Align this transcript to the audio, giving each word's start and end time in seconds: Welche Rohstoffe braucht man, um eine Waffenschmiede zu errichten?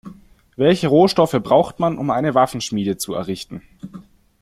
Welche 0.55 0.87
Rohstoffe 0.87 1.33
braucht 1.43 1.77
man, 1.79 1.99
um 1.99 2.09
eine 2.09 2.33
Waffenschmiede 2.33 2.97
zu 2.97 3.13
errichten? 3.13 3.61